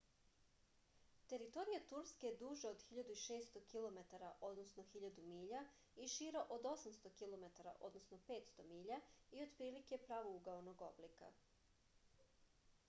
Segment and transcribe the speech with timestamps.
[1.31, 5.61] територија турске је дужа од 1600 километара 1000 миља
[6.05, 7.49] и шира од 800 km
[7.83, 8.81] 500 mi
[9.39, 11.29] и отприлике је правоугаоног облика